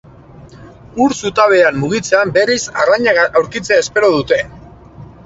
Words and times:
Ur 1.03 1.13
zutabean 1.19 1.77
murgiltzean, 1.83 2.31
berriz, 2.37 2.61
arrainak 2.85 3.21
aurkitzea 3.41 3.79
espero 3.85 4.11
dute. 4.17 4.41